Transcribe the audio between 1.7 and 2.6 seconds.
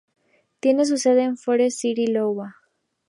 City, Iowa.